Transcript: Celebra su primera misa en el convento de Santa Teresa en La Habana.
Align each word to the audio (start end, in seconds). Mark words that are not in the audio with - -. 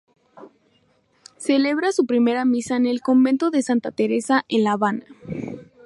Celebra 1.37 1.91
su 1.91 2.07
primera 2.07 2.43
misa 2.43 2.75
en 2.75 2.87
el 2.87 3.01
convento 3.01 3.51
de 3.51 3.61
Santa 3.61 3.91
Teresa 3.91 4.45
en 4.47 4.63
La 4.63 4.71
Habana. 4.71 5.05